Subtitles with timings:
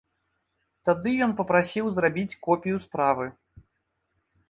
[0.89, 3.33] Тады ён папрасіў зрабіць копію справы.